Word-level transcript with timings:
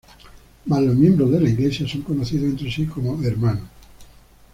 Mas 0.65 0.81
los 0.81 0.95
miembros 0.95 1.29
de 1.29 1.39
la 1.41 1.47
iglesia 1.49 1.87
son 1.87 2.01
conocidos 2.01 2.45
entre 2.49 2.71
sí 2.71 2.87
como 2.87 3.21
hermanos. 3.23 3.69